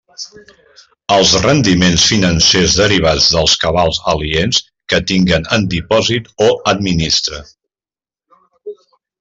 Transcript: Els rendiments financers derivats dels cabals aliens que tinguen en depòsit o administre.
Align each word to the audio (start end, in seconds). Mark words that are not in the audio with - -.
Els 1.15 1.33
rendiments 1.43 2.05
financers 2.13 2.77
derivats 2.79 3.27
dels 3.35 3.55
cabals 3.65 4.01
aliens 4.15 4.63
que 4.95 5.03
tinguen 5.13 5.47
en 5.59 5.71
depòsit 5.75 6.35
o 6.47 6.51
administre. 6.73 7.47